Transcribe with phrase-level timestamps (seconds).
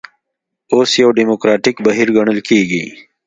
[0.73, 2.83] اوس یو ډیموکراتیک بهیر ګڼل کېږي.